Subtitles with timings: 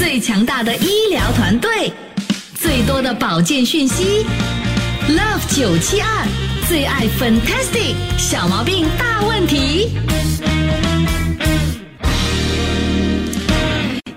[0.00, 1.92] 最强大的医疗团队，
[2.58, 4.24] 最多的保健讯息
[5.06, 6.26] ，Love 九七二
[6.66, 9.90] 最爱 Fantastic 小毛病大问题。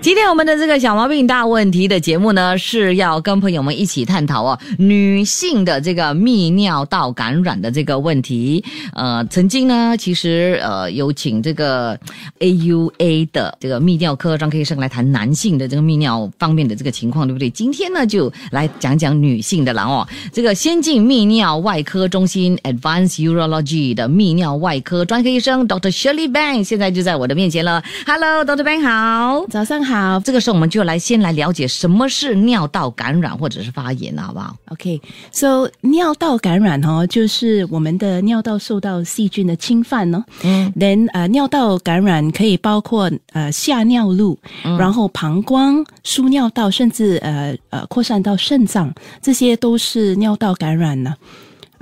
[0.04, 8.62] 今天我们的这个小毛病大问题的节目呢，是要跟朋友们一起探讨哦，女性的这个泌尿道感染的这个问题。
[8.92, 11.98] 呃，曾经呢，其实呃有请这个
[12.38, 17.48] AUA 的这个泌尿科专科医生来谈男性的这个泌尿方面的这个情况，对不对？
[17.48, 20.06] 今天呢，就来讲讲女性的了哦。
[20.30, 25.90] 这个先进泌尿外科中心 Advanced Urology 的泌尿外科专科医生 Dr.
[25.90, 27.82] Shirley Bang 现在就在我的面前了。
[28.06, 28.62] Hello，Dr.
[28.62, 29.46] Bang 好。
[29.46, 29.93] 早上好
[30.24, 40.24] 这个时候我们就来先来了解什么是尿道感染或者是发炎，好不好？，OK，So、尿道感染哦，就是我们的尿道受到细菌的侵犯呢。
[40.42, 51.14] 嗯，Then 呃，尿道感染可以包括呃下尿路，然后膀胱、输尿道，甚至呃呃扩散到肾脏，这些都是尿道感染呢。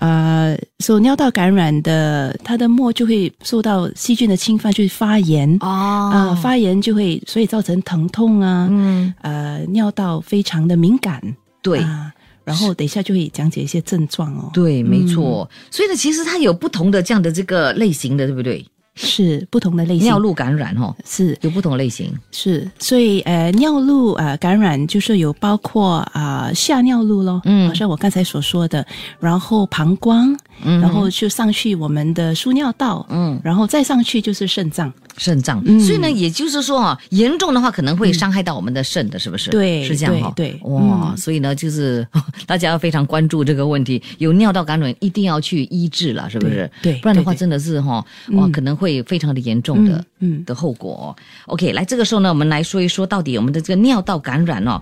[0.02, 5.56] 呃，所、以尿道感染的，它的膜就会受到细菌的侵犯，就会发炎。
[5.60, 11.22] 哦啊、发炎就会，所以造成疼痛啊，嗯，呃，尿道非常的敏感，
[11.62, 11.78] 对。
[11.78, 12.12] 啊，
[12.44, 14.50] 然后等一下就会讲解一些症状哦。
[14.52, 15.48] 对，没错。
[15.70, 18.66] 所以呢，其实它有不同的这样的这个类型的，对不对？
[18.94, 21.36] 是不同的类型，尿路感染哦，是。
[21.40, 22.12] 有不同类型。
[22.30, 27.68] 是，所以呃，尿路呃感染就是有包括啊、下尿路咯，嗯。
[27.68, 28.86] 好像我刚才所说的，
[29.18, 30.80] 然后膀胱，嗯。
[30.80, 35.62] 然后就上去我们的输尿道，嗯，然后再上去就是肾脏，肾脏。
[35.64, 35.80] 嗯。
[35.80, 39.50] 所以呢，也就是说啊，严重的话可能会伤害到我们的肾的，是不是？
[39.50, 40.70] 对是这样哈、对对。
[40.70, 41.16] 哇，嗯。
[41.16, 42.06] 所以呢，就是
[42.46, 46.70] 大家要非常关注这个问题，有尿道感染一定要去医治了，是不是？
[46.82, 49.96] 对对不然的话真的是哈、哇，可能会非常的严重的。
[49.98, 51.06] 嗯嗯的后果、哦。
[51.46, 54.80] OK，来这个时候呢，我们来说一说到底我们的这个尿道感染哦，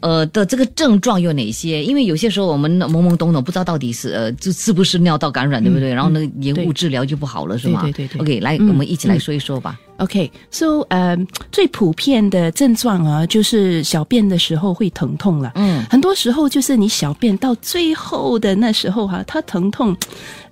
[0.00, 1.84] 呃的这个症状有哪些？
[1.84, 5.92] 因为有些时候我们懵懵懂懂，不知道到底是呃这是不是尿道感染，对不对？
[5.92, 7.82] 然后呢，延误治疗就不好了，是吗？
[7.82, 9.78] 对对对对 OK，来，嗯我们一起来说一说吧。
[9.98, 11.16] OK，so、呃，
[11.52, 15.52] 最普遍的症状啊，就是小便的时候会疼痛了。
[15.56, 19.96] 嗯，很多时候就是你小便到最后的那时候哈、它疼痛，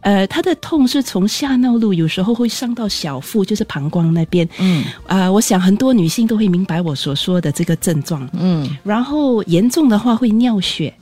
[0.01, 4.49] 呃，它的痛是从下尿路，有时候会上到小腹，就是膀胱那边。
[4.59, 8.29] 嗯啊、我想很多女性都会明白我所说的这个症状。
[8.33, 10.93] 嗯然后严重的话会尿血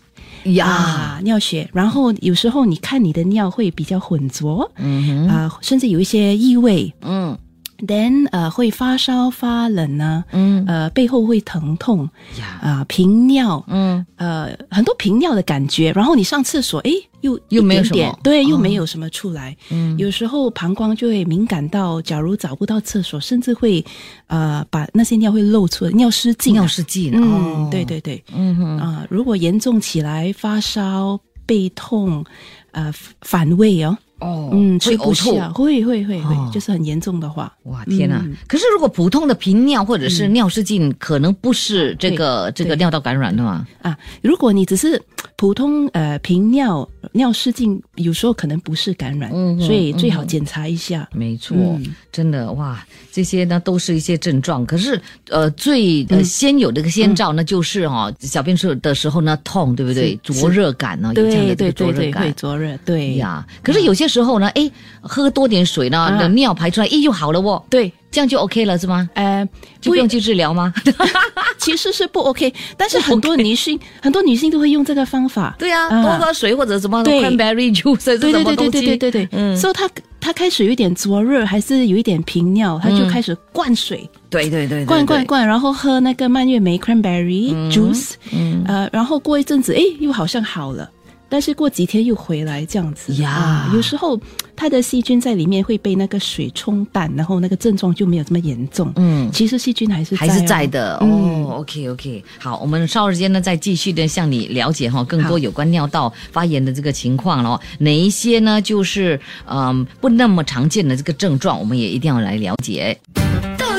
[0.45, 1.67] 呀，啊，尿血。
[1.73, 6.93] 然后有时候你看你的尿会比较浑浊，嗯哼啊、甚至有一些异味。
[7.01, 7.37] 嗯
[7.79, 10.65] Then 呃会发烧发冷啊，嗯。
[10.67, 12.09] 呃背后会疼痛
[12.39, 14.05] 呀，啊、频尿，嗯。
[14.17, 15.93] 呃很多频尿的感觉。
[15.93, 16.91] 然后你上厕所，哎，
[17.21, 18.19] 又又没有什么。
[18.23, 18.59] 对，又哦。
[18.59, 19.57] 没有什么出来。
[19.71, 19.97] 嗯。
[19.99, 23.85] 有时候膀胱就会敏感到，假如找不到厕所，甚至会
[24.29, 32.25] 呃把那些尿会漏出来，尿失禁啊、尿失禁嗯，哦，对，对对，嗯哼，啊、如果严重起来，发烧、背痛，
[32.73, 35.35] 呃反胃哦，哦，嗯，会呕吐。
[35.37, 37.53] 下，会会会会，哦就是很严重的话。
[37.65, 38.21] 哇天呐！
[38.25, 43.67] 嗯可是如果普通的频尿或者是尿失禁，可能不是这个这个尿道感染的嘛？
[43.83, 45.01] 啊，如果你只是
[45.37, 51.09] 普通呃频尿、尿失禁，有时候可能不是感染，嗯所以最好检查一下。
[51.13, 54.65] 没错，嗯真的哇，这些呢都是一些症状。
[54.65, 60.15] 可是呃，最呃、嗯先有这个先兆呢，就是哦，小便时的时候呢痛，对不对？
[60.23, 62.33] 灼热感呢，有这样的灼热感会。
[62.33, 64.71] 灼热，对呀，可是有些时候呢，哎，
[65.01, 69.09] 喝多点水呢，尿排出来，哎，又好了哦，对，这样就 OK 了是吗？
[69.15, 69.47] 呃，
[69.81, 70.73] 就不用去治疗吗？
[71.59, 75.55] 其实是不 OK，但是很多女性很多女性都会用这个方法。
[75.59, 76.03] 对呀、啊。
[76.03, 77.23] 多喝水或者什么对。
[77.23, 78.71] cranberry juice 是对对对对什么东西？
[78.71, 79.57] 对对对对，嗯。
[79.57, 79.89] 所以她
[80.21, 84.87] 她开始有一点灼热，还是有一点频尿，她就开始灌水，对对对对对。
[84.87, 88.63] 灌灌灌，然后喝那个蔓越莓 cranberry juice，嗯。
[88.67, 90.91] 呃，然后过一阵子，哎，又好像好了。
[91.35, 94.17] 但是过几天又回来这样子呀啊有时候
[94.55, 98.93] 它的细菌在里面会被那个水冲淡，然后那个症状就没有这么严重。
[98.95, 101.55] 嗯其实细菌还是还是哦在的、嗯哦。
[101.57, 107.61] OK OK，好，我们稍后间呢再继续的向你了解哈更多有关尿道发炎的这个情况了哦。
[107.81, 108.63] 哪一些呢？
[108.63, 109.21] 就是
[109.51, 112.97] 嗯不那么常见的这个症状，我们也一定要来了解。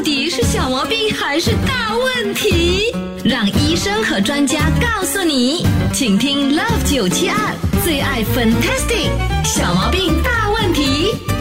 [0.06, 2.94] 底是小毛病还是大问题？
[3.24, 5.66] 让医生和专家告诉你。
[5.92, 7.36] 请听 Love 九七二
[7.84, 9.10] 最爱 Fantastic
[9.44, 11.35] 小毛病大问题。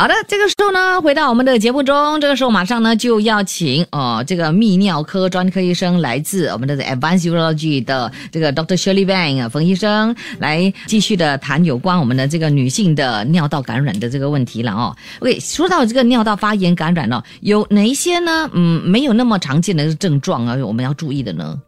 [0.00, 8.80] 好的，这个时候呢，回到我们的节目中，这个时候马上呢就要请哦，这个泌尿科专科医生，来自我们的 Advanced Urology 的这个 Dr.
[8.80, 14.96] Shirley Bang 啊，冯医生来继续的谈有关我们的这个女性的尿道感染的这个问题了哦。
[15.20, 18.48] OK，说到这个尿道发炎感染了、有哪一些呢？
[18.54, 21.60] 嗯，没有那么常见的症状啊，我们要注意的呢？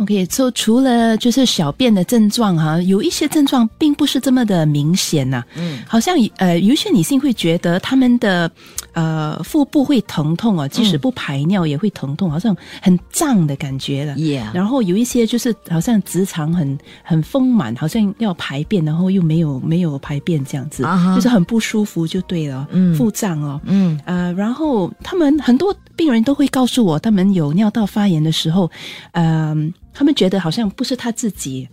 [0.00, 8.50] OK，so, 除了就是小便的症状哈、有一些症状并不是这么的明显呐、嗯，好像呃有一些女性会觉得她们的
[8.94, 14.14] 呃腹部会疼痛啊，即使不排尿也会疼痛，好像很胀的感觉了。
[14.14, 20.82] Yeah 然后有一些就是好像直肠很很丰满，好像要排便，然后又没有没有排便这样子
[21.14, 22.94] 就是很不舒服就对了，嗯。
[22.94, 24.00] 腹胀哦，嗯。
[24.06, 28.70] 呃，然后他们很多病人都会告诉我，他们有尿道发炎的时候，
[29.12, 31.68] 嗯、他们觉得好像不是他自己，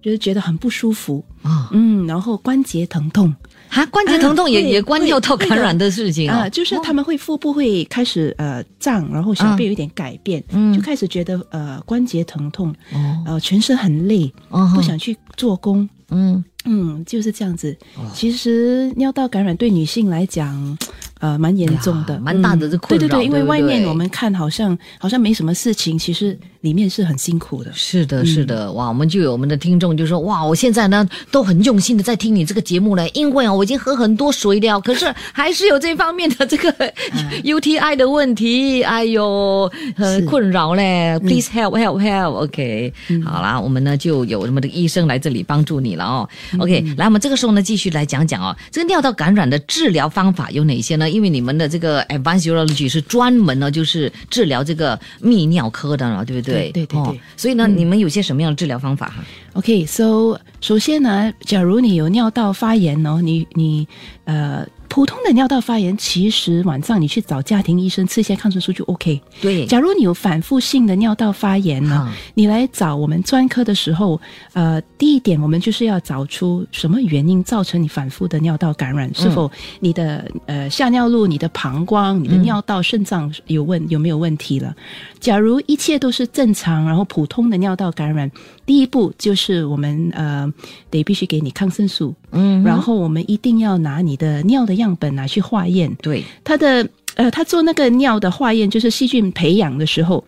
[0.00, 1.68] 就是觉得很不舒服，啊。
[1.72, 3.34] 嗯，然后关节疼痛。
[3.70, 17.76] 啊，关节疼痛也、啊也关会尿道感染的事情啊、哦，就是他们会腹部会开始呃胀，然后小便有一点改变，嗯就开始觉得呃关节疼痛，哦呃全身很累，哦不想去做工，嗯嗯，就是这样子。
[18.14, 20.78] 其实尿道感染对女性来讲，
[21.22, 27.70] 呃，蛮严重的，呀蛮大的这困扰对对对，因为外面我们看好像好像没什么事情，其实里面是很辛苦的。
[27.72, 36.74] 是的，是的，哇，我们就有我们的听众就说，哇，我现在呢都很用心的在听你这个节目了，因为啊我已经喝很多水了，可是还是有这方面的这个
[37.44, 41.16] UTI 的问题，哎呦，很困扰嘞。
[41.20, 42.32] Please help, help, help.
[42.32, 42.92] OK，、
[43.24, 46.28] 好啦，我们呢就有我们的医生来这里帮助你了哦。
[46.58, 51.11] OK，来，我们这个时候呢继续来讲讲哦，这个尿道感染的治疗方法有哪些呢？
[51.12, 56.54] 因为你们的这个 Advanced Urology 是专门呢就是治疗这个泌尿科的了，对不对？
[56.54, 63.86] 哦对对对对所以呢，你们有些什么样的治疗方法哈？OK，so、首先呢，假如你有尿道发炎哦，你你
[64.24, 69.18] 呃普通的尿道发炎，其实晚上你去找家庭医生吃一些抗生素就 OK。
[69.40, 74.20] 对，假如你有反复性的尿道发炎呢，啊你来找我们专科的时候，
[74.52, 79.50] 呃，第一点我们就是要找出什么原因造成你反复的尿道感染，是否
[79.80, 84.76] 你的呃下尿路、你的膀胱、你的尿道、肾脏有问有没有问题了？
[85.20, 88.30] 假如一切都是正常，然后普通的尿道感染，
[88.66, 90.52] 第一步就是我们呃
[90.90, 100.24] 得必须给你抗生素，嗯，然后我们一定要拿你的尿的样本拿去化验，对，他的呃，他做那个尿的化验，就是细菌培养的时候，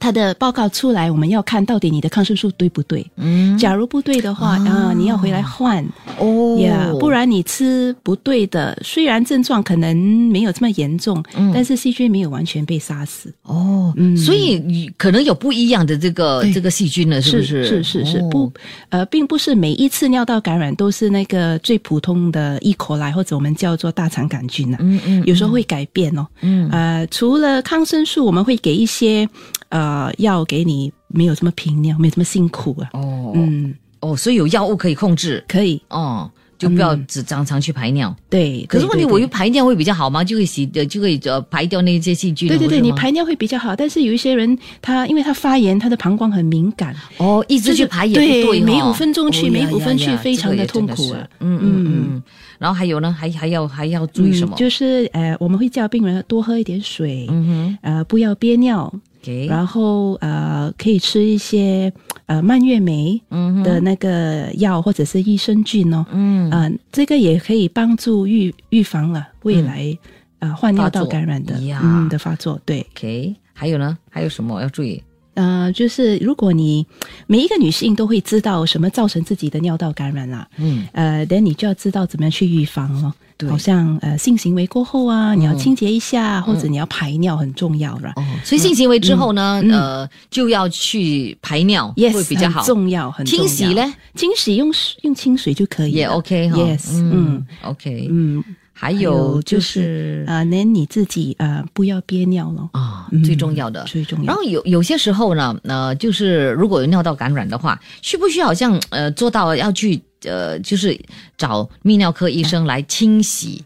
[0.00, 3.04] 他的报告出来，我们要看到底你的抗生素对不对。
[3.16, 5.84] 嗯，假如不对的话啊、你要回来换
[6.18, 13.32] 哦呀不然你吃不对的，虽然症状可能没有这么严重，嗯但是细菌没有完全被杀死。
[13.42, 17.64] 哦，嗯所以你可能有不一样的这个这个细菌了，是不是？
[17.64, 18.52] 是是是哦不
[18.90, 22.74] 呃，并不是每一次尿道感染都是那个最普通的 E.
[22.74, 24.78] coli 或者我们叫做大肠杆菌啊。
[24.80, 26.26] 嗯嗯，有时候会改变哦。
[26.40, 29.28] 嗯呃，除了抗生素，我们会给一些
[29.70, 29.87] 呃
[30.18, 32.90] 药给你，没有这么频尿，没有这么辛苦啊。
[32.92, 38.14] 哦嗯，哦，所以有药物可以控制可以，哦，就不要嗯只常常去排尿。
[38.28, 38.64] 对。
[38.66, 40.24] 可是问题，我又排尿会比较好吗？
[40.24, 42.48] 就会洗呃，就会呃排掉那些细菌。
[42.48, 52.22] 对对对，你排尿会比较好，但是有一些人他因为他发炎，他的膀胱很敏感，哦，一直去排也不对每五分钟去哦每五分去非常的痛苦啊是嗯嗯嗯。
[52.58, 54.56] 然后还有呢，还还要还要注意什么？
[54.56, 61.92] 嗯就是呃，我们会叫病人多喝一点水，嗯哼呃，不要憋尿，哼，OK，然后呃，可以吃一些
[62.26, 63.20] 呃蔓越莓
[63.62, 66.50] 的那个药或者是益生菌哦，嗯。
[66.50, 69.96] 嗯、这个也可以帮助预预防了未来、
[70.38, 72.60] 呃患尿道感染的嗯的发作。
[72.64, 73.98] 对，，OK，还有呢？
[74.10, 75.02] 还有什么要注意？
[75.38, 76.84] 呃，就是如果你
[77.28, 83.14] 每一个女性都会知道什么造成自己的尿道感染啦、嗯，呃，等你就要知道怎么样去预防哦。
[83.36, 83.48] 对。
[83.48, 88.12] 好像呃性行为过后啊，你要清洁一下，或者你要排尿很重要了。
[88.16, 89.70] 哦，所以性行为之后呢，嗯。
[89.70, 92.60] 呃，就要去排尿 Yes，会比较好。
[92.60, 92.66] 很。
[92.66, 95.98] 重要，很清洗嘞，清洗用用清水就可以了。
[95.98, 96.58] 也 OK 哈。
[96.58, 98.44] Yes，嗯嗯，OK，嗯，
[98.80, 103.82] 还有就就是啊，连你自己呃不要憋尿了，啊嗯，最重要的。
[103.84, 104.26] 最重要。
[104.26, 110.96] 然后有有些时候呢，呃，就是如果有尿道感染的话，需不需要好像呃做到要去呃，就是
[111.36, 113.64] 找泌尿科医生来清洗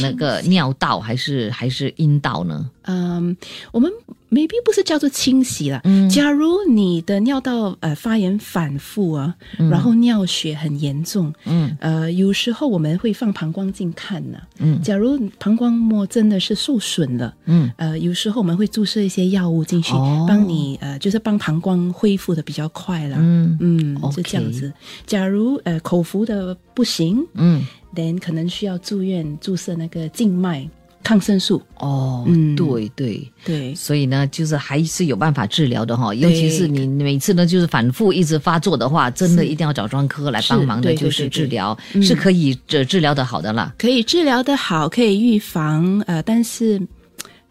[0.00, 2.70] 那个尿道还是还是阴道呢？
[2.86, 3.36] 嗯，
[3.72, 3.90] 我们
[4.30, 5.80] maybe 不是叫做清洗了。
[5.84, 6.08] 嗯。
[6.08, 9.34] 假如你的尿道呃发炎反复啊，
[9.70, 11.76] 然后尿血很严重，嗯。
[11.80, 14.80] 呃，有时候我们会放膀胱镜看呢、嗯。
[14.82, 17.70] 假如膀胱膜真的是受损了，嗯。
[17.76, 20.26] 呃，有时候我们会注射一些药物进去，哦。
[20.28, 23.16] 帮你呃，就是帮膀胱恢复的比较快了。
[23.18, 23.56] 嗯。
[23.60, 24.72] 嗯是这样子。
[25.06, 27.64] 假如呃口服的不行嗯
[27.94, 30.68] ，，then 可能需要住院注射那个静脉
[31.04, 31.62] 抗生素。
[31.78, 33.30] 哦，嗯对对。
[33.44, 43.74] 对，所以呢，就是还是有办法治疗的哈，尤其是你每次呢，就是反复一直发作的话，真的一定要找专科来帮忙的，就是治疗是可以治治疗的好的啦。
[43.78, 46.80] 可以治疗的好，可以预防，呃，但是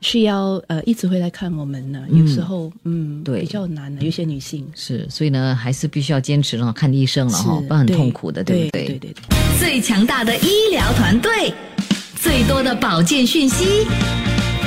[0.02, 2.04] 需要呃一直会来看我们呢。
[2.10, 8.86] 有时候，嗯，对比较难的，有些女性是，所以呢，还是必须要坚持了看医生了哈，是不然很痛苦的，对不对？
[8.86, 8.88] 对？
[8.88, 9.60] 对对对。
[9.60, 11.54] 最强大的医疗团队，
[12.24, 13.86] 最多的保健讯息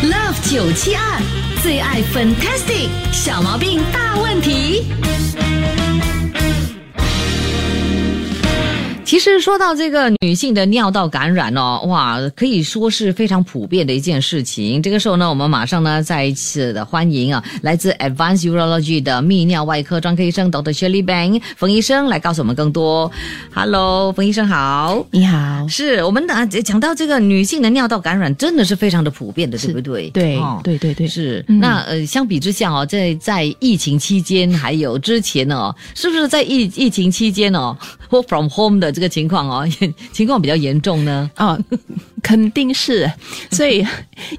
[0.03, 1.23] ，Love 九七二
[1.63, 4.85] 最爱 Fantastic 小毛病大问题。
[9.07, 14.83] 其实说到这个女性的尿道感染哦，哇，可以说是非常普遍的一件事情。
[14.83, 20.77] 这个时候呢，我们马上呢再一次的欢迎啊，来自 Advanced Urology 的泌尿外科专科医生 Dr.
[20.77, 23.09] Shirley Bang 冯医生来告诉我们更多。
[23.55, 25.07] Hello，冯医生好。
[25.13, 30.11] 你好，是我们啊讲到这个女性的尿道感染，真的是非常的普遍的，对不对？
[30.11, 37.77] 对哦对对对，是，嗯那呃，相比之下哦，在在疫情期间还有之前哦，是不是在疫疫情期间哦
[38.11, 39.69] ，work from home 的这个情况哦，
[40.11, 41.31] 情况比较严重呢？
[41.37, 41.59] 哦，
[42.23, 43.07] 肯定是。
[43.51, 43.85] 所以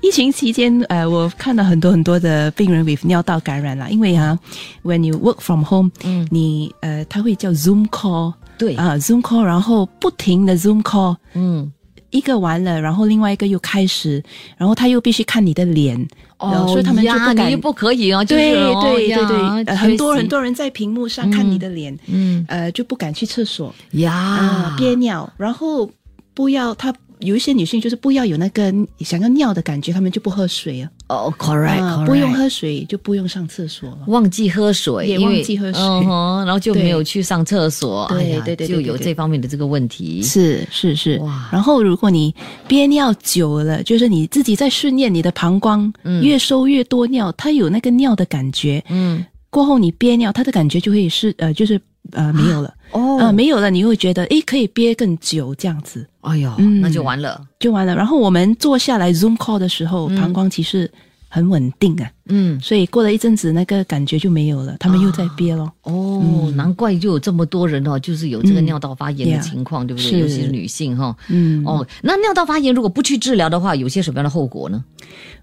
[0.01, 4.37] 疫情期间， 呃，我看到很多很多的病人 with 尿道感染啦，因为啊
[4.83, 11.71] ，when you work from home，嗯你呃，他会叫 Zoom call 对，啊、z o o m call，然后不停的 Zoom call，嗯，
[12.09, 14.23] 一个完了，然后另外一个又开始，
[14.57, 15.95] 然后他又必须看你的脸，
[16.39, 25.89] 然后所以他们就不敢不可以哦，对对对对，呃很多很多人在屏幕上看你的脸，嗯呃，就不敢去厕所呀啊，憋尿，然后
[26.33, 26.93] 不要他。
[27.19, 33.89] 有一些女性就是不要有那个想要尿的感觉，她们就不喝水啊，哦，correct，不用喝水就不用上厕所。
[33.89, 33.99] 了。
[34.07, 35.81] 忘记喝水，也忘记喝水。
[35.81, 40.21] 然后就没有去上厕所，对对对对就有这方面的这个问题。
[40.21, 41.17] 是是是。
[41.19, 42.33] 哇，然后如果你
[42.67, 48.83] 憋尿久了，就是你自己在训练你的膀胱，越收越多尿，它有那个尿的感觉。
[48.89, 53.17] 嗯，过后你憋尿，它的感觉就会是呃，就是呃没有了， 哦。
[53.19, 56.05] 呃没有了，你会觉得诶可以憋更久这样子。
[56.21, 56.81] 哎呦，嗯。
[56.81, 57.41] 那就完了。
[57.59, 57.95] 就完了。
[57.95, 60.89] 然后我们坐下来 Zoom call 的时候，膀胱其实
[61.29, 65.71] 很稳定啊，嗯，所以过了一阵子那个感觉就没有了，他们又在憋咯。
[65.83, 70.09] 哦，难怪就有这么多人哦，就是有这个嗯尿道发炎的情况，对不对？
[70.09, 71.15] 是尤其是女性哈。
[71.29, 74.83] 嗯哦，那尿道发炎如果不去治疗的话，有些什么样的后果呢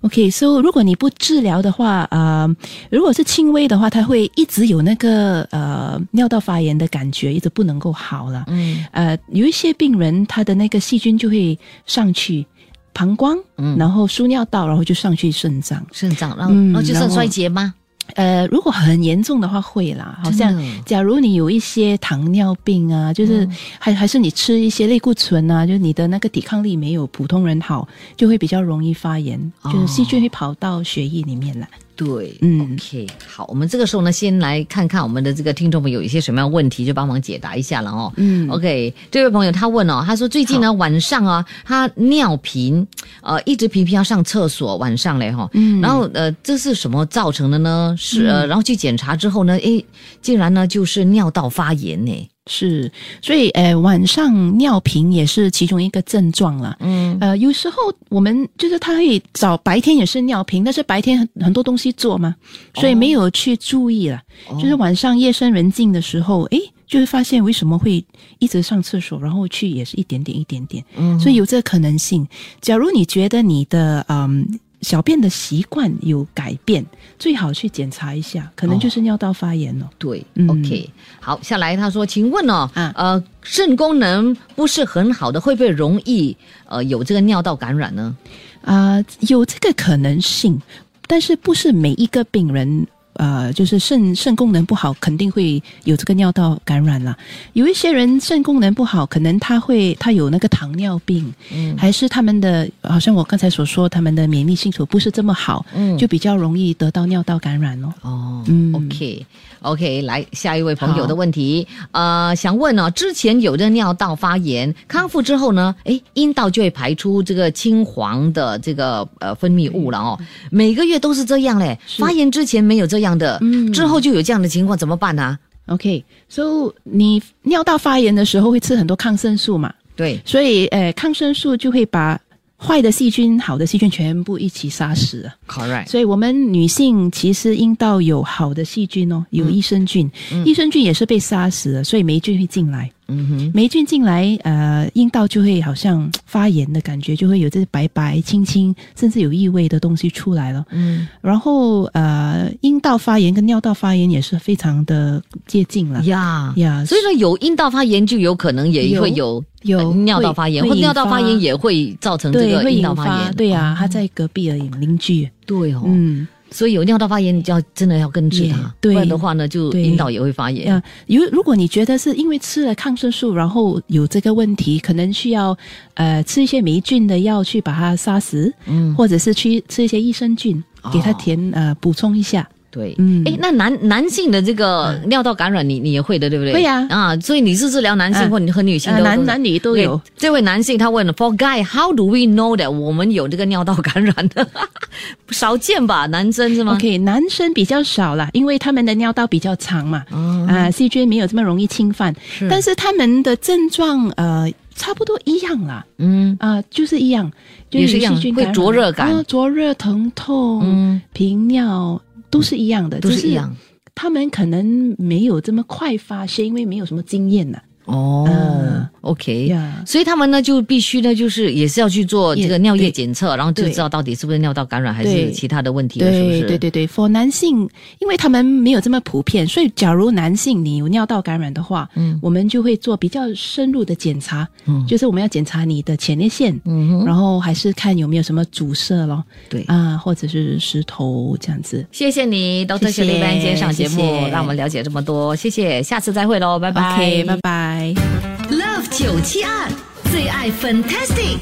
[0.01, 2.49] ？OK，so、如果你不治疗的话，呃，
[2.91, 8.45] 如果是轻微的话，它会一直有那个呃尿道发炎的感觉，一直不能够好了。
[8.49, 12.47] 嗯，呃，有一些病人他的那个细菌就会上去
[12.95, 15.85] 膀胱，嗯然后输尿道，然后就上去肾脏。
[15.93, 17.75] 肾脏，然后、嗯然后就肾衰竭吗？
[18.17, 23.49] 呃，如果很严重的话会啦，好像假如你有一些糖尿病啊，就是
[23.79, 29.41] 还还是你吃一些类固醇啊，就是你的那个抵抗力没有普通人好，就会比较容易发炎，
[29.73, 31.67] 就是细菌会跑到血液里面来。
[31.97, 38.13] 对，嗯，OK，好，我们这个时候呢，先来看看我们的这个听众朋友有一些什么样的问题，就帮忙解答一下了哦。
[38.17, 42.87] 嗯，OK，这位朋友他问哦，他说最近呢晚上啊，他尿频，
[43.23, 47.95] 呃，一直频频要上厕所，晚上嘞哈，嗯然后呃，这是什么造成的呢？
[47.99, 49.85] 是呃，然后去检查之后呢，诶，
[50.21, 52.29] 竟然呢就是尿道发炎呢。
[52.47, 56.77] 是，所以呃，晚上尿频也是其中一个症状啦。
[56.81, 57.77] 嗯，呃，有时候
[58.11, 62.35] 我们就是他会早白天也是尿频，但是白天很很多东西做嘛，
[62.75, 64.21] 所以没有去注意了。
[64.61, 68.05] 就是晚上夜深人静的时候，诶，就会发现为什么会
[68.39, 72.27] 一直上厕所，然后去也是一点点一点点，嗯所以有这个可能性。
[72.61, 74.47] 假如你觉得你的嗯。
[74.85, 76.85] 小便的习惯有改变，
[77.19, 79.91] 最好去检查一下，可能就是尿道发炎了。
[79.99, 80.89] 对、嗯 o k
[81.19, 86.37] 好，下来他说，请问哦，啊呃，肾功能不是很好的，会不会容易
[86.67, 88.15] 呃有这个尿道感染呢？
[88.63, 90.61] 啊、有这个可能性，
[91.07, 97.17] 但是不是每一个病人呃，就是肾肾功能不好，肯定会有这个尿道感染啦。
[97.53, 107.93] 有一些人肾功能不好，可能他会他有那个糖尿病，嗯，还是他们的好像我刚才所说，他们的免疫系统不是这么好，嗯，就比较容易得到尿道感染哦。
[108.03, 109.27] 哦，嗯，OK。
[109.61, 120.19] OK，来下一位朋友的问题，呃，想问哦，之前有的尿道发炎，康复之后呢，诶，阴道就会排出这个青黄的这个呃分泌物了哦，
[120.51, 129.75] 每个月都是这样嘞，发炎之前没有这样的，嗯之后就有这样的情况，怎么办呢？OK，So 你尿道发炎的时候会吃很多抗生素嘛？
[129.97, 132.21] 对，所以呃，抗生素就会把。
[132.57, 135.87] 坏的细菌、好的细菌全部一起杀死，correct。
[135.87, 140.11] 所以，我们女性其实阴道有好的细菌哦，有益生菌，
[140.47, 142.91] 益生菌也是被杀死了，所以霉菌会进来。
[143.09, 150.65] 嗯哼，霉菌进来，呃，阴道就会好像发炎的感觉，就会有这些白白、青青，甚至有异味的东西出来了。
[150.71, 156.03] 嗯，然后呃，阴道发炎跟尿道发炎也是非常的接近了。
[156.05, 163.35] 呀呀，所以说有阴道发炎就有可能也会有有尿道发炎，或尿道发炎也会造成这个阴道发炎。
[163.35, 165.29] 对呀，他在隔壁而已，邻居。
[165.47, 166.27] 对哦，嗯。
[166.55, 170.81] 所以有尿道发炎，你就要真的要根治它，不然的话呢，就阴道也会发炎。
[171.09, 175.59] 如如果你觉得是因为吃了抗生素，然后有这个问题，可能需要
[175.95, 182.49] 呃吃一些霉菌的药去把它杀死，嗯，或者是去吃一些益生菌，给它填呃补充一下。
[182.75, 186.55] 对，嗯，哎，那男男性的这个尿道感染，你你也会的，对不对？
[186.55, 190.01] 会呀，啊，所以你是治疗男性或你和女性都男男女都有。
[190.17, 194.13] 这位男性他问了，For guy，how do we know that 我们有这个尿道感染？
[194.31, 194.45] 的？
[195.31, 200.05] 少见吧，男生是吗？OK，男生比较少啦，因为他们的尿道比较长嘛，
[200.49, 202.13] 啊，细菌没有这么容易侵犯。
[202.51, 206.37] 但是他们的症状呃差不多一样啦，嗯。
[206.41, 207.31] 啊，就是一样，
[207.71, 212.01] 就是一样，会灼热感，灼热疼痛，频尿。
[212.35, 213.55] 都是一样的，都是一样。
[213.95, 217.59] 他们可能没有这么快发现，因为没有什么经验呢。
[217.85, 219.55] 哦，OK，
[219.87, 226.41] 所以他们呢就必须呢，就是也是要去做这个尿液检测，然后就知道到底是不是尿道感染还是其他的问题了，是不是？
[226.47, 239.63] 对对对，for 男性，因为他们没有这么普遍，所以假如男性你有尿道感染的话，嗯，我们就会做比较深入的检查，嗯，就是我们要检查你的前列腺，嗯，然后还是看有没有什么阻塞咯，对。
[239.65, 241.85] 啊，或者是石头这样子。
[241.91, 247.74] 谢谢你，Doctor 谢丽班今天上节目，让我们了解这么多，谢谢，下次再会喽，拜拜，OK，拜拜。
[247.75, 249.69] Love 九七二
[250.11, 251.39] 最爱 Fantastic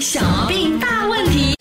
[0.00, 1.56] 小毛病大问题，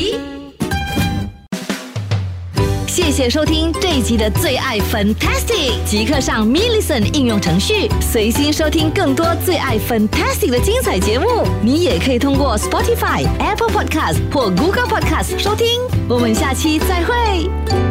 [2.88, 11.26] 谢谢收听这一集的最爱 Fantastic，即刻上 Millicent 应用程序，随心收听更多最爱 Fantastic 的精彩节目。
[11.64, 15.68] 你也可以通过 Spotify、Apple Podcast 或 Google Podcast 收听。
[16.08, 17.91] 我们下期再会。